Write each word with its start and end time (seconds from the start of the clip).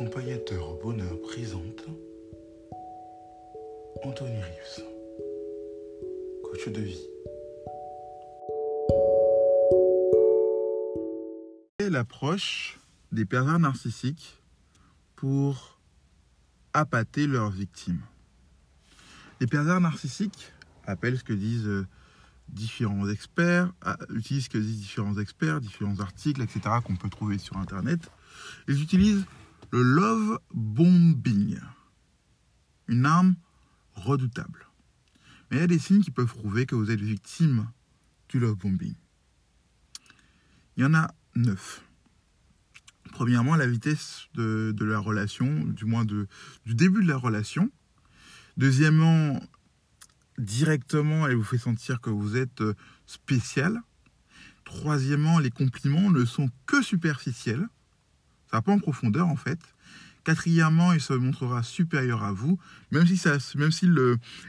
Accompagnateur 0.00 0.66
au 0.66 0.82
bonheur 0.82 1.20
présente 1.20 1.84
Anthony 4.02 4.40
Rives, 4.40 4.84
coach 6.42 6.68
de 6.68 6.80
vie. 6.80 7.06
l'approche 11.90 12.78
des 13.12 13.26
pervers 13.26 13.58
narcissiques 13.58 14.38
pour 15.16 15.78
appâter 16.72 17.26
leurs 17.26 17.50
victimes? 17.50 18.00
Les 19.38 19.46
pervers 19.46 19.82
narcissiques 19.82 20.50
appellent 20.86 21.18
ce 21.18 21.24
que 21.24 21.34
disent 21.34 21.66
euh, 21.66 21.86
différents 22.48 23.06
experts, 23.10 23.70
ah, 23.82 23.98
utilisent 24.14 24.44
ce 24.44 24.50
que 24.50 24.56
disent 24.56 24.80
différents 24.80 25.18
experts, 25.18 25.60
différents 25.60 26.00
articles, 26.00 26.40
etc., 26.40 26.76
qu'on 26.82 26.96
peut 26.96 27.10
trouver 27.10 27.36
sur 27.36 27.58
Internet. 27.58 28.10
Ils 28.66 28.82
utilisent 28.82 29.26
le 29.70 29.82
love 29.82 30.40
bombing, 30.52 31.58
une 32.88 33.06
arme 33.06 33.36
redoutable. 33.94 34.66
Mais 35.50 35.58
il 35.58 35.60
y 35.60 35.64
a 35.64 35.66
des 35.66 35.78
signes 35.78 36.02
qui 36.02 36.10
peuvent 36.10 36.32
prouver 36.32 36.66
que 36.66 36.74
vous 36.74 36.90
êtes 36.90 37.00
victime 37.00 37.68
du 38.28 38.38
love 38.38 38.56
bombing. 38.56 38.94
Il 40.76 40.82
y 40.82 40.86
en 40.86 40.94
a 40.94 41.08
neuf. 41.34 41.84
Premièrement, 43.12 43.56
la 43.56 43.66
vitesse 43.66 44.28
de, 44.34 44.74
la 44.80 44.98
relation, 44.98 45.64
du 45.64 45.84
moins 45.84 46.04
du 46.04 46.26
début 46.66 47.02
de 47.02 47.08
la 47.08 47.16
relation. 47.16 47.70
Deuxièmement, 48.56 49.40
directement, 50.38 51.26
elle 51.26 51.36
vous 51.36 51.44
fait 51.44 51.58
sentir 51.58 52.00
que 52.00 52.10
vous 52.10 52.36
êtes 52.36 52.60
euh, 52.60 52.74
spécial. 53.06 53.80
Troisièmement, 54.64 55.38
les 55.38 55.50
compliments 55.50 56.10
ne 56.10 56.24
sont 56.24 56.50
que 56.66 56.82
superficiels. 56.82 57.68
Ça 58.50 58.56
va 58.56 58.62
pas 58.62 58.72
en 58.72 58.78
profondeur 58.78 59.28
en 59.28 59.36
fait. 59.36 59.60
Quatrièmement, 60.24 60.92
il 60.92 61.00
se 61.00 61.14
montrera 61.14 61.62
supérieur 61.62 62.22
à 62.22 62.32
vous, 62.32 62.58
même 62.90 63.06
si 63.06 63.16
ça, 63.16 63.38
même 63.54 63.70
s'il 63.70 63.96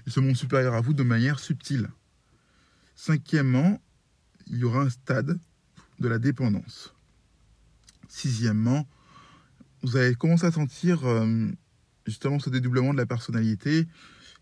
il 0.05 0.11
se 0.11 0.19
montre 0.19 0.37
supérieur 0.37 0.73
à 0.73 0.81
vous 0.81 0.93
de 0.93 1.03
manière 1.03 1.39
subtile. 1.39 1.89
Cinquièmement, 2.95 3.81
il 4.47 4.57
y 4.57 4.63
aura 4.63 4.81
un 4.81 4.89
stade 4.89 5.39
de 5.99 6.07
la 6.07 6.19
dépendance. 6.19 6.93
Sixièmement, 8.09 8.87
vous 9.81 9.95
allez 9.95 10.15
commencer 10.15 10.45
à 10.45 10.51
sentir 10.51 11.07
euh, 11.07 11.47
justement 12.05 12.39
ce 12.39 12.49
dédoublement 12.49 12.91
de 12.91 12.97
la 12.97 13.05
personnalité, 13.05 13.87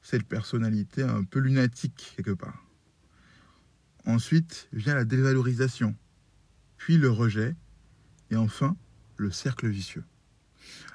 cette 0.02 0.24
personnalité 0.26 1.04
un 1.04 1.24
peu 1.24 1.40
lunatique 1.40 2.14
quelque 2.16 2.32
part. 2.32 2.66
Ensuite 4.06 4.68
vient 4.74 4.96
la 4.96 5.06
dévalorisation, 5.06 5.96
puis 6.78 6.98
le 6.98 7.12
rejet, 7.12 7.56
et 8.32 8.36
enfin 8.36 8.76
le 9.20 9.32
cercle 9.32 9.68
vicieux. 9.68 10.04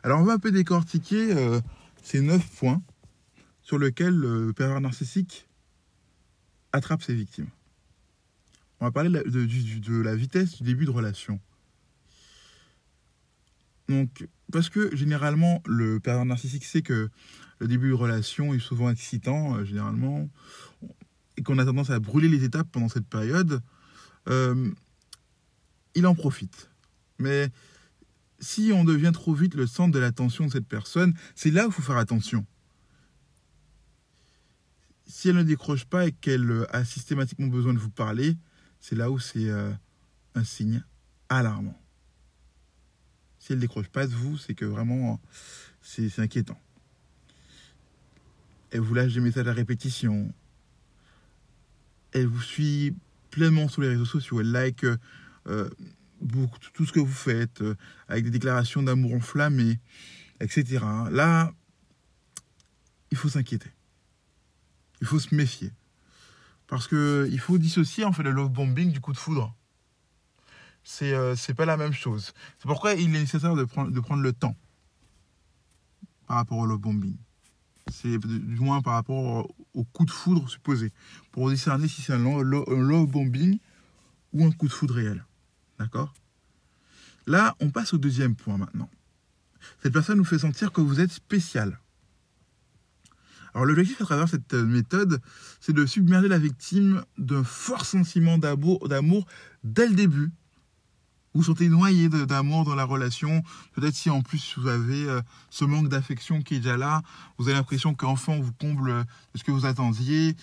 Alors 0.02 0.20
on 0.20 0.24
va 0.24 0.34
un 0.34 0.38
peu 0.38 0.50
décortiquer 0.50 1.32
euh, 1.32 1.60
ces 2.02 2.20
neuf 2.20 2.46
points 2.58 2.82
sur 3.62 3.78
lesquels 3.78 4.14
le 4.14 4.52
pervers 4.52 4.80
narcissique 4.80 5.48
attrape 6.72 7.02
ses 7.02 7.14
victimes. 7.14 7.48
On 8.80 8.86
va 8.86 8.92
parler 8.92 9.10
de, 9.10 10.02
la 10.02 10.14
vitesse 10.14 10.56
du 10.56 10.64
début 10.64 10.84
de 10.84 10.90
relation. 10.90 11.40
Donc, 13.88 14.28
parce 14.52 14.68
que 14.68 14.94
généralement, 14.94 15.62
le 15.66 16.00
pervers 16.00 16.24
narcissique 16.24 16.64
sait 16.64 16.82
que 16.82 17.08
le 17.60 17.68
début 17.68 17.90
de 17.90 17.94
relation 17.94 18.52
est 18.52 18.58
souvent 18.58 18.90
excitant, 18.90 19.56
euh, 19.56 19.64
généralement, 19.64 20.28
et 21.36 21.42
qu'on 21.42 21.58
a 21.58 21.64
tendance 21.64 21.90
à 21.90 21.98
brûler 22.00 22.28
les 22.28 22.44
étapes 22.44 22.68
pendant 22.70 22.88
cette 22.88 23.06
période, 23.06 23.62
euh, 24.28 24.70
il 25.94 26.06
en 26.06 26.14
profite. 26.14 26.70
Mais 27.18 27.50
si 28.44 28.72
on 28.72 28.84
devient 28.84 29.10
trop 29.12 29.34
vite 29.34 29.54
le 29.54 29.66
centre 29.66 29.92
de 29.92 29.98
l'attention 29.98 30.46
de 30.46 30.52
cette 30.52 30.66
personne, 30.66 31.14
c'est 31.34 31.50
là 31.50 31.64
où 31.64 31.70
il 31.70 31.72
faut 31.72 31.82
faire 31.82 31.96
attention. 31.96 32.46
Si 35.06 35.28
elle 35.28 35.36
ne 35.36 35.42
décroche 35.42 35.84
pas 35.86 36.06
et 36.06 36.12
qu'elle 36.12 36.66
a 36.70 36.84
systématiquement 36.84 37.46
besoin 37.46 37.72
de 37.72 37.78
vous 37.78 37.90
parler, 37.90 38.36
c'est 38.80 38.96
là 38.96 39.10
où 39.10 39.18
c'est 39.18 39.48
euh, 39.48 39.72
un 40.34 40.44
signe 40.44 40.82
alarmant. 41.28 41.80
Si 43.38 43.52
elle 43.52 43.58
ne 43.58 43.62
décroche 43.62 43.88
pas 43.88 44.06
de 44.06 44.12
vous, 44.12 44.36
c'est 44.38 44.54
que 44.54 44.64
vraiment, 44.64 45.20
c'est 45.82 46.18
inquiétant. 46.18 46.60
Elle 48.70 48.80
vous 48.80 48.94
lâche 48.94 49.14
des 49.14 49.20
messages 49.20 49.46
à 49.46 49.52
répétition. 49.52 50.32
Elle 52.12 52.26
vous 52.26 52.42
suit 52.42 52.94
pleinement 53.30 53.68
sur 53.68 53.82
les 53.82 53.88
réseaux 53.88 54.04
sociaux. 54.04 54.40
Elle 54.40 54.52
like 54.52 54.84
euh, 55.46 55.70
tout 56.72 56.86
ce 56.86 56.92
que 56.92 57.00
vous 57.00 57.12
faites, 57.12 57.60
euh, 57.60 57.76
avec 58.08 58.24
des 58.24 58.30
déclarations 58.30 58.82
d'amour 58.82 59.14
enflammées, 59.14 59.78
etc. 60.40 60.84
Là, 61.10 61.52
il 63.10 63.16
faut 63.16 63.28
s'inquiéter. 63.28 63.70
Il 65.00 65.06
faut 65.06 65.18
se 65.18 65.34
méfier. 65.34 65.72
Parce 66.66 66.88
qu'il 66.88 67.38
faut 67.40 67.58
dissocier 67.58 68.04
en 68.04 68.12
fait 68.12 68.22
le 68.22 68.30
love 68.30 68.50
bombing 68.50 68.90
du 68.90 69.00
coup 69.00 69.12
de 69.12 69.18
foudre. 69.18 69.54
C'est 70.82 71.12
euh, 71.12 71.34
pas 71.56 71.66
la 71.66 71.76
même 71.76 71.92
chose. 71.92 72.32
C'est 72.58 72.66
pourquoi 72.66 72.94
il 72.94 73.14
est 73.14 73.20
nécessaire 73.20 73.54
de 73.54 73.64
prendre, 73.64 73.90
de 73.90 74.00
prendre 74.00 74.22
le 74.22 74.32
temps 74.32 74.56
par 76.26 76.38
rapport 76.38 76.58
au 76.58 76.66
love 76.66 76.80
bombing. 76.80 77.16
C'est 77.92 78.18
du 78.18 78.60
moins 78.60 78.80
par 78.80 78.94
rapport 78.94 79.50
au 79.74 79.84
coup 79.84 80.06
de 80.06 80.10
foudre 80.10 80.48
supposé. 80.48 80.90
Pour 81.32 81.50
discerner 81.50 81.86
si 81.86 82.00
c'est 82.00 82.14
un 82.14 82.18
love 82.18 83.06
bombing 83.06 83.58
ou 84.32 84.44
un 84.44 84.50
coup 84.50 84.68
de 84.68 84.72
foudre 84.72 84.94
réel. 84.94 85.24
D'accord? 85.78 86.14
Là, 87.26 87.56
on 87.60 87.70
passe 87.70 87.94
au 87.94 87.98
deuxième 87.98 88.36
point 88.36 88.58
maintenant. 88.58 88.90
Cette 89.82 89.92
personne 89.92 90.18
nous 90.18 90.24
fait 90.24 90.38
sentir 90.38 90.72
que 90.72 90.80
vous 90.80 91.00
êtes 91.00 91.12
spécial. 91.12 91.78
Alors 93.54 93.66
l'objectif 93.66 94.00
à 94.00 94.04
travers 94.04 94.28
cette 94.28 94.54
euh, 94.54 94.64
méthode, 94.64 95.20
c'est 95.60 95.72
de 95.72 95.86
submerger 95.86 96.28
la 96.28 96.38
victime 96.38 97.04
d'un 97.18 97.44
fort 97.44 97.86
sentiment 97.86 98.36
d'amour 98.36 99.26
dès 99.62 99.88
le 99.88 99.94
début. 99.94 100.32
Vous 101.32 101.40
vous 101.40 101.44
sentez 101.44 101.68
noyé 101.68 102.08
d'amour 102.08 102.64
dans 102.64 102.74
la 102.74 102.84
relation. 102.84 103.42
Peut-être 103.72 103.94
si 103.94 104.10
en 104.10 104.22
plus 104.22 104.56
vous 104.58 104.68
avez 104.68 105.08
euh, 105.08 105.20
ce 105.50 105.64
manque 105.64 105.88
d'affection 105.88 106.42
qui 106.42 106.56
est 106.56 106.58
déjà 106.58 106.76
là, 106.76 107.02
vous 107.38 107.48
avez 107.48 107.56
l'impression 107.56 107.94
qu'enfin 107.94 108.32
on 108.34 108.40
vous 108.40 108.52
comble 108.52 108.90
euh, 108.90 109.04
ce 109.34 109.44
que 109.44 109.52
vous 109.52 109.66
attendiez. 109.66 110.36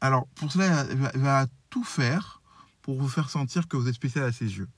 Alors 0.00 0.26
pour 0.34 0.50
cela, 0.50 0.86
il 1.14 1.20
va 1.20 1.46
tout 1.68 1.84
faire 1.84 2.40
pour 2.84 3.00
vous 3.00 3.08
faire 3.08 3.30
sentir 3.30 3.66
que 3.66 3.78
vous 3.78 3.88
êtes 3.88 3.94
spécial 3.94 4.24
à 4.24 4.30
ses 4.30 4.58
yeux. 4.58 4.68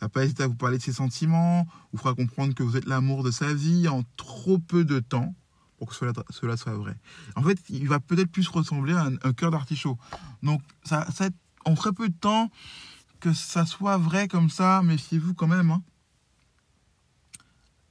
Il 0.00 0.04
va 0.04 0.08
pas 0.08 0.24
hésiter 0.24 0.44
à 0.44 0.46
vous 0.46 0.54
parler 0.54 0.78
de 0.78 0.82
ses 0.82 0.94
sentiments, 0.94 1.68
vous 1.92 1.98
fera 1.98 2.14
comprendre 2.14 2.54
que 2.54 2.62
vous 2.62 2.76
êtes 2.76 2.86
l'amour 2.86 3.22
de 3.22 3.30
sa 3.30 3.52
vie 3.52 3.86
en 3.86 4.02
trop 4.16 4.58
peu 4.58 4.84
de 4.84 4.98
temps 4.98 5.34
pour 5.76 5.90
que 5.90 5.94
cela, 5.94 6.56
soit 6.56 6.74
vrai. 6.74 6.96
En 7.36 7.42
fait, 7.42 7.58
il 7.68 7.86
va 7.86 8.00
peut-être 8.00 8.30
plus 8.30 8.48
ressembler 8.48 8.94
à 8.94 9.10
un, 9.22 9.32
cœur 9.34 9.50
d'artichaut. 9.50 9.98
Donc, 10.42 10.62
ça, 10.84 11.06
ça 11.10 11.28
en 11.66 11.74
très 11.74 11.92
peu 11.92 12.08
de 12.08 12.14
temps 12.14 12.50
que 13.20 13.34
ça 13.34 13.66
soit 13.66 13.98
vrai 13.98 14.26
comme 14.26 14.48
ça, 14.48 14.82
méfiez-vous 14.82 15.34
quand 15.34 15.48
même. 15.48 15.70
Hein. 15.70 15.82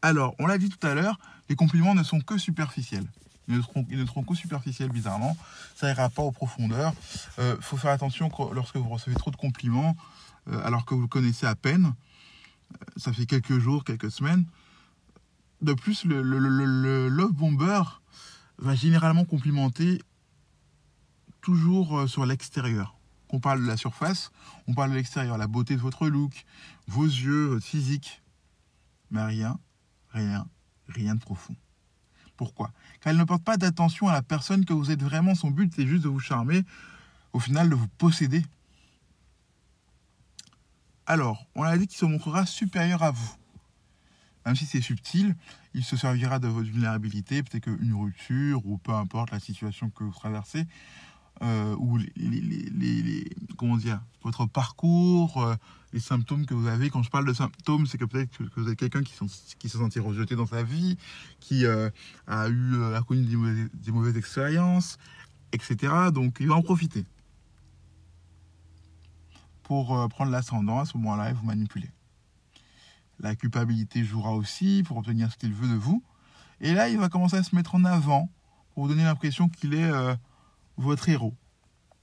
Alors, 0.02 0.34
on 0.40 0.48
l'a 0.48 0.58
dit 0.58 0.70
tout 0.70 0.86
à 0.86 0.96
l'heure, 0.96 1.20
les 1.48 1.56
compliments 1.56 1.94
ne 1.94 2.04
sont 2.04 2.22
que 2.22 2.40
superficiels. 2.40 3.06
Ils 3.52 3.58
ne 3.58 3.62
seront, 3.62 3.86
ils 3.90 4.88
bizarrement. 4.90 5.38
Ça 5.76 5.90
ira 5.90 6.10
pas 6.10 6.22
aux 6.22 6.32
profondeurs. 6.32 6.94
Il 7.38 7.44
euh, 7.44 7.62
faut 7.62 7.78
faire 7.78 7.92
attention 7.92 8.30
lorsque 8.54 8.78
vous 8.78 8.90
recevez 8.90 9.16
trop 9.16 9.32
de 9.32 9.36
compliments, 9.36 9.96
euh, 10.48 10.66
alors 10.66 10.86
que 10.86 10.94
vous 10.94 11.02
le 11.02 11.08
connaissez 11.08 11.46
à 11.46 11.56
peine. 11.56 11.94
Euh, 12.74 12.86
ça 12.96 13.12
fait 13.12 13.26
quelques 13.26 13.60
jours, 13.60 13.84
quelques 13.84 14.12
semaines. 14.12 14.46
De 15.62 15.74
plus, 15.74 16.06
le, 16.06 16.22
le, 16.22 17.08
love 17.10 17.34
bomber 17.34 17.84
va 18.58 18.74
généralement 18.74 19.26
complimenter 19.26 20.02
toujours 21.42 22.08
sur 22.10 22.26
l'extérieur. 22.26 22.96
On 23.30 23.40
parle 23.40 23.62
de 23.62 23.68
la 23.68 23.78
surface, 23.78 24.32
on 24.68 24.74
parle 24.74 24.92
de 24.92 24.96
l'extérieur, 24.96 25.38
la 25.38 25.48
beauté 25.48 25.76
de 25.76 25.82
votre 25.82 26.08
look, 26.08 26.46
vos 26.88 27.06
yeux, 27.06 27.46
votre 27.46 27.66
physique. 27.66 28.22
Mais 29.12 29.24
rien, 29.24 29.60
rien, 30.14 30.48
rien 30.88 31.16
de 31.16 31.20
profond. 31.20 31.56
Pourquoi 32.42 32.72
Car 33.02 33.12
elle 33.12 33.20
ne 33.20 33.24
porte 33.24 33.44
pas 33.44 33.56
d'attention 33.56 34.08
à 34.08 34.14
la 34.14 34.24
personne 34.24 34.66
que 34.66 34.74
vous 34.74 34.90
êtes 34.90 35.04
vraiment. 35.04 35.36
Son 35.36 35.52
but, 35.52 35.72
c'est 35.76 35.86
juste 35.86 36.06
de 36.06 36.10
vous 36.10 36.20
charmer, 36.20 36.64
au 37.34 37.40
final, 37.40 37.70
de 37.70 37.76
vous 37.76 37.88
posséder. 38.00 38.44
Alors, 41.06 41.46
on 41.54 41.62
a 41.62 41.78
dit 41.78 41.86
qu'il 41.86 42.00
se 42.00 42.06
montrera 42.06 42.48
supérieur 42.48 43.04
à 43.04 43.12
vous. 43.12 43.32
Même 44.44 44.56
si 44.56 44.66
c'est 44.66 44.82
subtil, 44.82 45.36
il 45.76 45.84
se 45.84 45.96
servira 45.96 46.40
de 46.40 46.48
votre 46.48 46.68
vulnérabilité, 46.68 47.44
peut-être 47.44 47.66
qu'une 47.66 47.94
rupture, 47.94 48.66
ou 48.66 48.80
peu 48.80 48.96
importe 48.96 49.30
la 49.30 49.40
situation 49.40 49.92
que 49.92 50.04
vous 50.04 50.12
traversez, 50.12 50.66
euh, 51.44 51.76
ou 51.80 51.98
les, 51.98 53.26
comment 53.58 53.76
dire, 53.76 54.00
votre 54.22 54.46
parcours, 54.46 55.42
euh, 55.42 55.56
les 55.92 56.00
symptômes 56.00 56.46
que 56.46 56.54
vous 56.54 56.68
avez. 56.68 56.92
Quand 56.92 57.02
je 57.02 57.10
parle 57.10 57.26
de 57.26 57.34
symptômes, 57.34 57.88
c'est 57.88 57.98
que 57.98 58.06
peut-être 58.06 58.30
que 58.38 58.60
vous 58.60 58.70
êtes 58.70 58.78
quelqu'un 58.78 59.02
qui, 59.02 59.16
qui 59.58 59.70
se 59.70 59.78
sentit 59.80 60.00
rejeté 60.00 60.36
dans 60.36 60.46
sa 60.46 60.62
vie, 60.62 60.98
qui 61.40 61.66
euh, 61.66 61.90
a 62.28 62.48
eu 62.48 62.84
a 62.94 63.02
connu 63.02 63.26
des 63.74 63.92
mauvaises, 63.92 64.18
expériences, 64.18 65.00
etc. 65.52 66.12
Donc 66.14 66.38
il 66.40 66.48
va 66.48 66.56
en 66.56 66.62
profiter 66.62 67.06
pour 69.64 70.08
prendre 70.10 70.32
l'ascendant 70.32 70.80
à 70.80 70.86
ce 70.86 70.98
moment-là 70.98 71.32
et 71.32 71.34
vous 71.34 71.46
manipuler. 71.46 71.90
la 73.20 73.36
culpabilité 73.36 74.04
jouera 74.04 74.34
aussi 74.36 74.84
pour 74.86 74.98
obtenir 74.98 75.32
ce 75.32 75.38
qu'il 75.38 75.54
veut 75.54 75.70
de 75.70 75.80
vous. 75.80 76.04
Et 76.60 76.74
là, 76.74 76.90
il 76.90 77.00
va 77.00 77.10
commencer 77.10 77.38
à 77.38 77.44
se 77.44 77.56
mettre 77.56 77.74
en 77.74 77.86
avant 77.86 78.30
pour 78.74 78.84
vous 78.84 78.90
donner 78.90 79.06
l'impression 79.06 79.50
qu'il 79.50 79.74
est 79.74 79.90
votre 80.82 81.08
héros. 81.10 81.36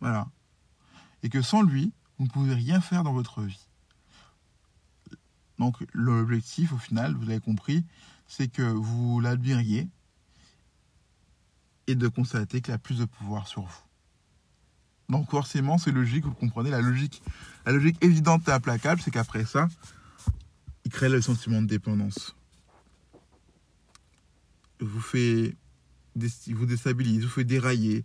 Voilà. 0.01 0.29
Et 1.23 1.29
que 1.29 1.43
sans 1.43 1.63
lui, 1.63 1.93
vous 2.19 2.25
ne 2.25 2.31
pouvez 2.31 2.55
rien 2.55 2.81
faire 2.81 3.03
dans 3.03 3.13
votre 3.13 3.43
vie. 3.43 3.69
Donc 5.59 5.77
l'objectif, 5.93 6.73
au 6.73 6.79
final, 6.79 7.15
vous 7.15 7.31
avez 7.31 7.41
compris, 7.41 7.85
c'est 8.27 8.49
que 8.49 8.63
vous 8.63 9.21
l'admiriez 9.21 9.89
et 11.87 11.95
de 11.95 12.09
constater 12.09 12.61
qu'il 12.61 12.75
a 12.75 12.79
plus 12.79 12.99
de 12.99 13.05
pouvoir 13.07 13.49
sur 13.49 13.63
vous. 13.63 13.83
Donc 15.09 15.31
forcément, 15.31 15.79
c'est 15.79 15.91
logique, 15.91 16.25
vous 16.25 16.35
comprenez, 16.35 16.71
la 16.71 16.83
logique, 16.83 17.23
la 17.65 17.73
logique 17.73 17.97
évidente 18.05 18.47
et 18.47 18.53
implacable, 18.53 19.01
c'est 19.01 19.11
qu'après 19.11 19.47
ça, 19.47 19.69
il 20.85 20.91
crée 20.91 21.09
le 21.09 21.23
sentiment 21.23 21.63
de 21.63 21.67
dépendance. 21.67 22.37
Vous 24.81 25.01
fait, 25.01 25.57
vous 26.15 26.67
déstabilise, 26.67 27.25
vous 27.25 27.31
fait 27.31 27.45
dérailler. 27.45 28.05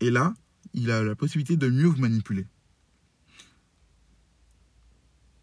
Et 0.00 0.10
là, 0.10 0.34
il 0.74 0.90
a 0.90 1.02
la 1.02 1.14
possibilité 1.14 1.56
de 1.56 1.68
mieux 1.68 1.86
vous 1.86 2.00
manipuler. 2.00 2.46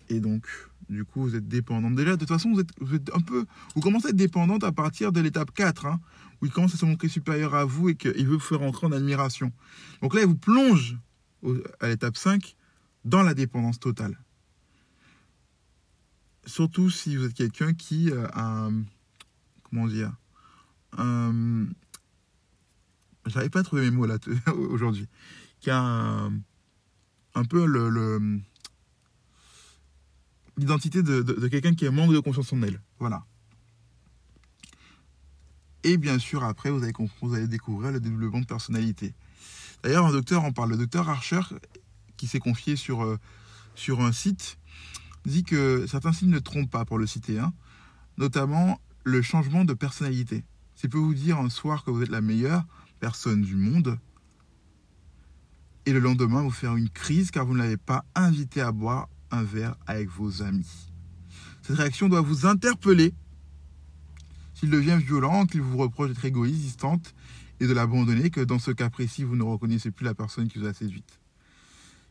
Et 0.10 0.20
donc, 0.20 0.48
du 0.90 1.04
coup, 1.04 1.22
vous 1.24 1.36
êtes 1.36 1.48
dépendante. 1.48 1.96
Déjà, 1.96 2.12
de 2.12 2.18
toute 2.18 2.28
façon, 2.28 2.54
vous 2.54 2.96
êtes, 2.96 3.12
un 3.14 3.22
peu. 3.22 3.46
Vous 3.76 3.82
commencez 3.82 4.08
à 4.08 4.10
être 4.12 4.16
dépendante 4.16 4.64
à 4.64 4.72
partir 4.72 5.12
de 5.12 5.20
l'étape 5.20 5.52
4, 5.52 5.86
hein, 5.88 6.00
où 6.42 6.46
il 6.46 6.52
commence 6.52 6.76
à 6.76 6.78
se 6.78 6.86
montrer 6.86 7.08
supérieur 7.08 7.56
à 7.56 7.66
vous 7.66 7.90
et 7.90 7.96
qu'il 7.96 8.28
veut 8.28 8.36
vous 8.36 8.40
faire 8.40 8.62
entrer 8.62 8.86
en 8.88 8.92
admiration. 8.92 9.52
Donc 10.02 10.14
là, 10.14 10.22
il 10.22 10.28
vous 10.28 10.36
plonge 10.36 10.98
à 11.80 11.88
l'étape 11.88 12.18
5 12.18 12.56
dans 13.04 13.24
la 13.24 13.34
dépendance 13.34 13.80
totale. 13.80 14.20
Surtout 16.46 16.92
si 16.92 17.16
vous 17.16 17.26
êtes 17.26 17.34
quelqu'un 17.34 17.74
qui 17.74 18.12
euh, 18.12 18.28
a. 18.34 18.70
Comment 19.64 19.88
dire 19.88 20.14
J'arrive 23.26 23.50
pas 23.50 23.60
à 23.60 23.64
trouver 23.64 23.84
mes 23.84 23.92
mots 23.92 24.06
là 24.06 24.18
aujourd'hui. 24.56 25.08
Qui 25.60 25.70
a 25.72 25.80
un, 25.80 27.46
peu 27.46 27.66
le 27.66 28.42
l'identité 30.58 31.04
de, 31.04 31.48
quelqu'un 31.48 31.74
qui 31.74 31.86
a 31.86 31.92
manque 31.92 32.14
de 32.14 32.20
confiance 32.20 32.52
en 32.54 32.62
elle. 32.62 32.82
Voilà. 33.00 33.26
Et 35.84 35.98
bien 35.98 36.18
sûr, 36.18 36.44
après, 36.44 36.72
vous 36.72 36.84
allez, 36.84 36.94
vous 37.22 37.36
allez 37.36 37.48
découvrir 37.48 37.92
le 37.92 38.00
développement 38.00 38.40
de 38.40 38.46
personnalité. 38.46 39.14
D'ailleurs, 39.84 40.06
un 40.06 40.12
docteur 40.12 40.44
en 40.44 40.52
parle. 40.52 40.72
Le 40.72 40.78
docteur 40.78 41.10
Archer, 41.10 41.42
qui 42.18 42.28
s'est 42.28 42.40
confié 42.40 42.76
sur, 42.76 43.04
euh, 43.04 43.20
sur 43.76 44.02
un 44.02 44.12
site, 44.12 44.58
dit 45.26 45.44
que 45.44 45.86
certains 45.88 46.14
signes 46.14 46.32
ne 46.32 46.40
trompent 46.40 46.72
pas, 46.72 46.86
pour 46.86 46.98
le 46.98 47.06
citer, 47.06 47.38
hein, 47.38 47.54
notamment 48.18 48.80
le 49.04 49.22
changement 49.22 49.66
de 49.66 49.74
personnalité. 49.74 50.44
C'est 50.76 50.88
peut 50.88 50.98
vous 50.98 51.14
dire 51.14 51.38
un 51.38 51.50
soir 51.50 51.84
que 51.84 51.92
vous 51.92 52.02
êtes 52.02 52.10
la 52.10 52.22
meilleure 52.22 52.66
personne 53.00 53.42
du 53.42 53.56
monde, 53.56 54.00
et 55.86 55.94
le 55.94 56.00
lendemain 56.00 56.42
vous 56.42 56.52
faire 56.52 56.76
une 56.76 56.90
crise 56.90 57.32
car 57.32 57.46
vous 57.46 57.54
ne 57.54 57.60
l'avez 57.60 57.78
pas 57.78 58.06
invité 58.16 58.62
à 58.62 58.72
boire 58.72 59.08
un 59.32 59.44
verre 59.44 59.76
avec 59.86 60.10
vos 60.10 60.42
amis. 60.42 60.90
Cette 61.62 61.78
réaction 61.78 62.10
doit 62.10 62.22
vous 62.22 62.46
interpeller. 62.46 63.14
S'il 64.54 64.70
devient 64.70 64.98
violent, 65.00 65.46
qu'il 65.46 65.62
vous 65.62 65.78
reproche 65.78 66.10
d'être 66.10 66.26
égoïste, 66.26 66.62
distante 66.62 67.14
et 67.60 67.68
de 67.68 67.74
l'abandonner, 67.74 68.30
que 68.30 68.42
dans 68.42 68.60
ce 68.60 68.72
cas 68.72 68.90
précis, 68.90 69.24
vous 69.24 69.36
ne 69.36 69.44
reconnaissez 69.44 69.92
plus 69.92 70.06
la 70.06 70.14
personne 70.14 70.48
qui 70.48 70.60
vous 70.60 70.66
a 70.66 70.74
séduite. 70.74 71.20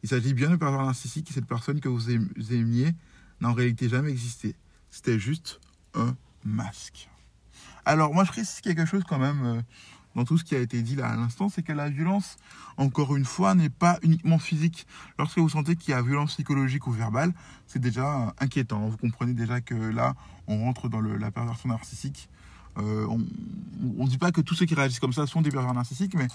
Il 0.02 0.08
s'agit 0.08 0.34
bien 0.34 0.50
de 0.50 0.56
pervers 0.56 0.84
narcissique 0.84 1.30
et 1.30 1.34
cette 1.34 1.46
personne 1.46 1.80
que 1.80 1.88
vous 1.88 2.10
aimiez 2.10 2.94
n'a 3.40 3.48
en 3.48 3.54
réalité 3.54 3.88
jamais 3.88 4.10
existé. 4.10 4.54
C'était 4.90 5.18
juste 5.18 5.60
un 5.94 6.14
masque. 6.44 7.08
Alors, 7.86 8.12
moi, 8.12 8.24
je 8.24 8.30
précise 8.30 8.60
quelque 8.60 8.86
chose 8.86 9.02
quand 9.08 9.18
même 9.18 9.44
euh, 9.44 9.62
dans 10.14 10.24
tout 10.24 10.38
ce 10.38 10.44
qui 10.44 10.54
a 10.54 10.58
été 10.58 10.82
dit 10.82 10.96
là 10.96 11.08
à 11.08 11.16
l'instant, 11.16 11.48
c'est 11.48 11.62
que 11.62 11.72
la 11.72 11.88
violence, 11.88 12.36
encore 12.76 13.16
une 13.16 13.24
fois, 13.24 13.54
n'est 13.54 13.70
pas 13.70 13.98
uniquement 14.02 14.38
physique. 14.38 14.86
Lorsque 15.18 15.38
vous 15.38 15.48
sentez 15.48 15.76
qu'il 15.76 15.90
y 15.90 15.94
a 15.94 16.02
violence 16.02 16.34
psychologique 16.34 16.86
ou 16.86 16.92
verbale, 16.92 17.32
c'est 17.66 17.80
déjà 17.80 18.34
inquiétant. 18.38 18.88
Vous 18.88 18.96
comprenez 18.96 19.34
déjà 19.34 19.60
que 19.60 19.74
là, 19.74 20.14
on 20.46 20.64
rentre 20.64 20.88
dans 20.88 21.00
la 21.00 21.30
perversion 21.30 21.68
narcissique. 21.68 22.28
Euh, 22.78 23.06
on 23.06 24.04
ne 24.04 24.08
dit 24.08 24.18
pas 24.18 24.32
que 24.32 24.40
tous 24.40 24.54
ceux 24.54 24.66
qui 24.66 24.74
réagissent 24.74 25.00
comme 25.00 25.12
ça 25.12 25.26
sont 25.26 25.42
des 25.42 25.50
pervers 25.50 25.74
narcissiques, 25.74 26.14
mais 26.14 26.26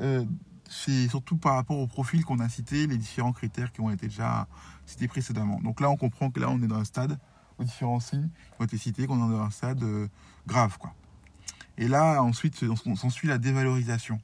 euh, 0.00 0.24
c'est 0.68 1.08
surtout 1.08 1.36
par 1.36 1.54
rapport 1.54 1.78
au 1.78 1.86
profil 1.86 2.24
qu'on 2.24 2.38
a 2.38 2.48
cité, 2.48 2.86
les 2.86 2.96
différents 2.96 3.32
critères 3.32 3.72
qui 3.72 3.80
ont 3.80 3.90
été 3.90 4.06
déjà 4.06 4.46
cités 4.86 5.08
précédemment. 5.08 5.60
Donc 5.60 5.80
là, 5.80 5.90
on 5.90 5.96
comprend 5.96 6.30
que 6.30 6.38
là, 6.38 6.48
on 6.48 6.62
est 6.62 6.68
dans 6.68 6.78
un 6.78 6.84
stade, 6.84 7.18
aux 7.58 7.64
différents 7.64 8.00
signes 8.00 8.28
qui 8.28 8.62
ont 8.62 8.64
été 8.64 8.78
cités, 8.78 9.06
qu'on 9.06 9.16
est 9.16 9.32
dans 9.32 9.42
un 9.42 9.50
stade 9.50 9.82
euh, 9.82 10.06
grave, 10.46 10.78
quoi. 10.78 10.94
Et 11.80 11.88
là, 11.88 12.22
ensuite, 12.22 12.62
s'ensuit 12.76 13.26
la 13.26 13.38
dévalorisation. 13.38 14.20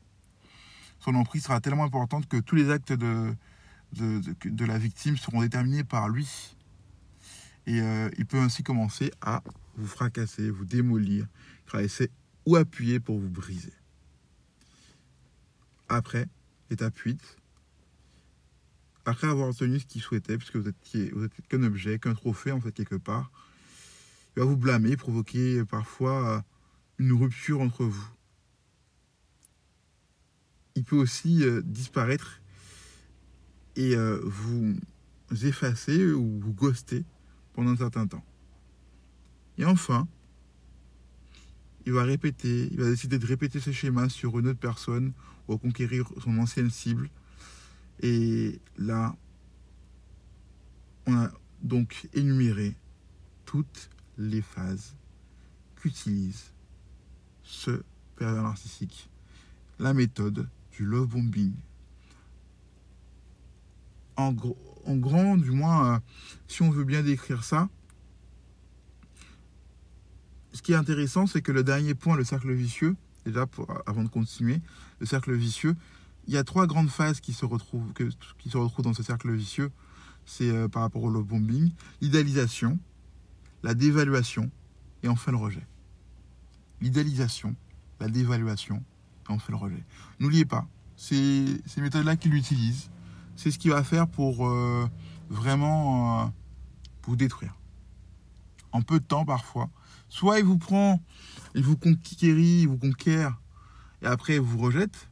Son 1.01 1.15
emprise 1.15 1.45
sera 1.45 1.59
tellement 1.59 1.85
importante 1.85 2.29
que 2.29 2.37
tous 2.37 2.55
les 2.55 2.71
actes 2.71 2.93
de, 2.93 3.35
de, 3.95 4.65
la 4.67 4.77
victime 4.77 5.17
seront 5.17 5.41
déterminés 5.41 5.83
par 5.83 6.11
lui. 6.11 6.55
Et 7.67 7.81
euh, 7.81 8.11
il 8.19 8.27
peut 8.27 8.39
ainsi 8.39 8.63
commencer 8.63 9.11
à 9.23 9.43
vous 9.77 9.87
fracasser, 9.87 10.51
vous 10.51 10.67
démolir, 10.67 11.27
caresser 11.71 12.11
ou 12.45 12.57
appuyer 12.57 13.01
pour 13.01 13.19
vous 13.19 13.31
briser. 13.31 13.73
Après, 15.89 16.29
étape 16.69 16.99
8, 16.99 17.19
après 19.07 19.29
avoir 19.29 19.49
obtenu 19.49 19.81
ce 19.81 19.87
qu'il 19.87 20.03
souhaitait, 20.03 20.37
puisque 20.37 20.57
vous 20.57 20.69
êtes, 20.69 20.77
vous 21.15 21.25
êtes 21.25 21.33
qu'un 21.49 21.63
objet, 21.63 21.99
qu'un 21.99 22.15
trophée 22.15 22.53
en 22.53 22.61
fait 22.61 22.73
quelque 22.73 22.97
part, 22.97 23.31
il 24.37 24.41
va 24.41 24.45
vous 24.45 24.59
blâmer, 24.59 24.99
provoquer 24.99 25.65
parfois 25.65 26.45
une 26.99 27.13
rupture 27.13 27.61
entre 27.61 27.85
vous. 27.85 28.09
Il 30.75 30.85
peut 30.85 30.97
aussi 30.97 31.43
euh, 31.43 31.63
disparaître 31.63 32.41
et 33.77 33.95
euh, 33.95 34.21
vous 34.25 34.77
effacer 35.43 36.13
ou 36.13 36.41
vous 36.41 36.53
ghoster 36.53 37.05
pendant 37.53 37.73
un 37.73 37.77
certain 37.77 38.07
temps. 38.07 38.25
Et 39.59 39.65
enfin, 39.65 40.07
il 41.87 41.93
va 41.93 42.05
répéter, 42.05 42.69
il 42.71 42.79
va 42.79 42.91
décider 42.91 43.19
de 43.19 43.27
répéter 43.27 43.61
ce 43.61 43.73
schéma 43.73 44.09
sur 44.09 44.39
une 44.39 44.49
autre 44.49 44.59
personne 44.59 45.13
ou 45.49 45.57
conquérir 45.57 46.11
son 46.23 46.37
ancienne 46.39 46.71
cible. 46.71 47.09
Et 48.01 48.61
là, 48.77 49.17
on 51.07 51.15
a 51.15 51.31
donc 51.63 52.09
énuméré 52.13 52.75
toutes 53.45 53.89
les 54.19 54.43
phases 54.43 54.95
qu'utilise 55.77 56.53
ce 57.47 57.83
pervers 58.17 58.43
narcissique. 58.43 59.09
La 59.79 59.95
méthode 59.95 60.49
du 60.73 60.85
love 60.85 61.09
bombing. 61.09 61.53
En, 64.17 64.35
en 64.85 64.97
grand, 64.97 65.37
du 65.37 65.51
moins, 65.51 65.95
euh, 65.95 65.99
si 66.49 66.63
on 66.63 66.71
veut 66.71 66.85
bien 66.85 67.03
décrire 67.03 67.45
ça, 67.45 67.69
ce 70.53 70.63
qui 70.63 70.73
est 70.73 70.77
intéressant, 70.77 71.27
c'est 71.27 71.43
que 71.43 71.53
le 71.53 71.63
dernier 71.63 71.95
point, 71.95 72.17
le 72.17 72.25
cercle 72.25 72.53
vicieux, 72.53 72.97
déjà 73.27 73.47
pour, 73.47 73.67
avant 73.87 74.03
de 74.03 74.09
continuer, 74.09 74.61
le 75.01 75.07
cercle 75.07 75.35
vicieux, 75.35 75.77
il 76.27 76.35
y 76.35 76.39
a 76.39 76.45
trois 76.45 76.67
grandes 76.67 76.89
phases 76.89 77.21
qui 77.21 77.35
se 77.35 77.45
retrouvent, 77.45 77.93
qui 78.39 78.51
se 78.51 78.57
retrouvent 78.57 78.85
dans 78.85 78.95
ce 78.95 79.03
cercle 79.03 79.31
vicieux. 79.33 79.71
C'est 80.25 80.51
euh, 80.51 80.67
par 80.67 80.83
rapport 80.83 81.03
au 81.05 81.11
love 81.11 81.27
bombing, 81.27 81.73
l'idéalisation, 82.01 82.79
la 83.63 83.75
dévaluation 83.75 84.51
et 85.03 85.09
enfin 85.09 85.31
le 85.31 85.37
rejet 85.37 85.67
l'idéalisation, 86.81 87.55
la 88.01 88.09
dévaluation, 88.09 88.83
on 89.29 89.39
fait 89.39 89.53
le 89.53 89.59
rejet. 89.59 89.85
N'oubliez 90.21 90.45
pas, 90.45 90.67
c'est 90.97 91.47
ces 91.67 91.81
méthodes-là 91.81 92.17
qu'il 92.17 92.35
utilise. 92.35 92.91
C'est 93.37 93.51
ce 93.51 93.59
qu'il 93.59 93.71
va 93.71 93.85
faire 93.85 94.09
pour 94.09 94.49
euh, 94.49 94.89
vraiment 95.29 96.23
euh, 96.23 96.27
vous 97.05 97.17
détruire. 97.17 97.55
En 98.73 98.83
peu 98.83 98.99
de 98.99 99.05
temps 99.05 99.25
parfois. 99.25 99.69
Soit 100.09 100.39
il 100.39 100.45
vous 100.45 100.59
prend, 100.59 101.03
il 101.55 101.63
vous 101.63 101.77
conquérit, 101.77 102.63
il 102.63 102.69
vous 102.69 102.79
conquiert, 102.79 103.41
et 104.03 104.07
après 104.07 104.37
il 104.37 104.41
vous 104.41 104.59
rejette, 104.59 105.09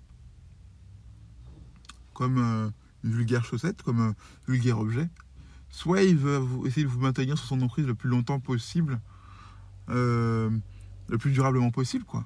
comme 2.14 2.38
euh, 2.38 2.70
une 3.02 3.12
vulgaire 3.12 3.44
chaussette, 3.44 3.82
comme 3.82 4.00
un 4.00 4.14
vulgaire 4.46 4.78
objet. 4.78 5.08
Soit 5.68 6.02
il 6.02 6.16
veut 6.16 6.40
essayer 6.66 6.84
de 6.84 6.90
vous 6.90 7.00
maintenir 7.00 7.36
sur 7.36 7.48
son 7.48 7.60
emprise 7.60 7.86
le 7.86 7.94
plus 7.94 8.08
longtemps 8.08 8.38
possible 8.38 9.00
le 11.08 11.18
plus 11.18 11.30
durablement 11.30 11.70
possible, 11.70 12.04
quoi. 12.04 12.24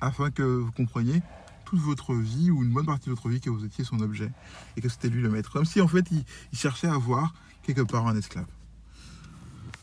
Afin 0.00 0.30
que 0.30 0.42
vous 0.42 0.72
compreniez 0.72 1.22
toute 1.64 1.80
votre 1.80 2.14
vie 2.14 2.50
ou 2.50 2.62
une 2.62 2.72
bonne 2.72 2.86
partie 2.86 3.06
de 3.06 3.14
votre 3.14 3.28
vie 3.28 3.40
que 3.40 3.48
vous 3.48 3.64
étiez 3.64 3.84
son 3.84 4.00
objet 4.00 4.30
et 4.76 4.80
que 4.80 4.88
c'était 4.88 5.08
lui 5.08 5.22
le 5.22 5.30
maître. 5.30 5.50
Comme 5.50 5.64
si 5.64 5.80
en 5.80 5.88
fait 5.88 6.06
il, 6.10 6.24
cherchait 6.52 6.88
à 6.88 6.98
voir 6.98 7.34
quelque 7.62 7.80
part 7.80 8.06
un 8.06 8.16
esclave. 8.16 8.46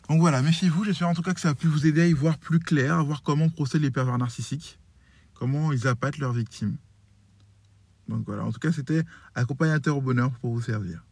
Donc 0.10 0.20
voilà, 0.20 0.42
méfiez-vous, 0.42 0.84
j'espère 0.84 1.10
en 1.10 1.14
tout 1.14 1.22
cas 1.22 1.34
que 1.34 1.42
ça 1.42 1.50
a 1.50 1.56
pu 1.56 1.68
vous 1.68 1.88
aider 1.88 2.02
à 2.02 2.08
y 2.08 2.14
voir 2.14 2.38
plus 2.38 2.60
clair, 2.60 2.96
à 2.96 3.04
voir 3.04 3.24
comment 3.24 3.50
procèdent 3.50 3.82
les 3.82 3.92
pervers 3.92 4.18
narcissiques, 4.18 4.78
comment 5.34 5.72
ils 5.72 5.88
appâtent 5.88 6.18
leurs 6.18 6.34
victimes. 6.34 6.78
Donc 8.08 8.24
voilà, 8.26 8.44
en 8.44 8.52
tout 8.52 8.60
cas 8.60 8.72
c'était 8.72 9.04
accompagnateur 9.36 9.98
au 9.98 10.02
bonheur 10.02 10.32
pour 10.42 10.54
vous 10.54 10.62
servir. 10.62 11.04